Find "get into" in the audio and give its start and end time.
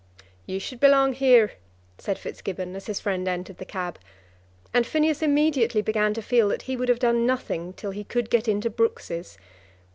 8.31-8.71